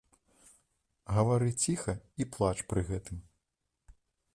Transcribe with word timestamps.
Гавары 1.17 1.51
ціха 1.67 1.93
і 2.25 2.29
плач 2.37 2.57
пры 2.73 2.81
гэтым. 2.93 3.17